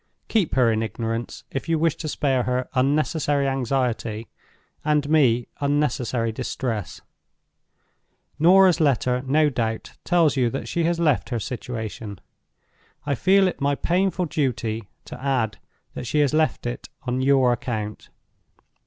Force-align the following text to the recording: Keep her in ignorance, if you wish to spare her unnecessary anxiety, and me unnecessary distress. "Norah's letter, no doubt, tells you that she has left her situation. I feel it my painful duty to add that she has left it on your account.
Keep 0.29 0.55
her 0.55 0.71
in 0.71 0.81
ignorance, 0.81 1.43
if 1.51 1.69
you 1.69 1.77
wish 1.77 1.95
to 1.97 2.07
spare 2.07 2.41
her 2.41 2.67
unnecessary 2.73 3.47
anxiety, 3.47 4.27
and 4.83 5.07
me 5.07 5.47
unnecessary 5.59 6.31
distress. 6.31 7.01
"Norah's 8.39 8.79
letter, 8.79 9.21
no 9.23 9.51
doubt, 9.51 9.93
tells 10.03 10.35
you 10.35 10.49
that 10.49 10.67
she 10.67 10.85
has 10.85 10.99
left 10.99 11.29
her 11.29 11.39
situation. 11.39 12.19
I 13.05 13.13
feel 13.13 13.47
it 13.47 13.61
my 13.61 13.75
painful 13.75 14.25
duty 14.25 14.89
to 15.05 15.21
add 15.23 15.59
that 15.93 16.07
she 16.07 16.21
has 16.21 16.33
left 16.33 16.65
it 16.65 16.89
on 17.05 17.21
your 17.21 17.53
account. 17.53 18.09